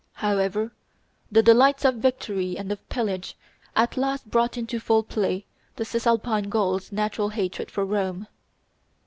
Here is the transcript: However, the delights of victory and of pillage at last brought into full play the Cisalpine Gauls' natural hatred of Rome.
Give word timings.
However, 0.13 0.73
the 1.31 1.43
delights 1.43 1.85
of 1.85 1.97
victory 1.97 2.57
and 2.57 2.71
of 2.71 2.89
pillage 2.89 3.37
at 3.75 3.97
last 3.97 4.31
brought 4.31 4.57
into 4.57 4.79
full 4.79 5.03
play 5.03 5.45
the 5.75 5.85
Cisalpine 5.85 6.49
Gauls' 6.49 6.91
natural 6.91 7.29
hatred 7.29 7.69
of 7.69 7.87
Rome. 7.87 8.25